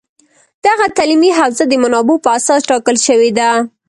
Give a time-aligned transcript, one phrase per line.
[0.65, 3.49] دغه تعلیمي حوزه د منابعو په اساس ټاکل شوې ده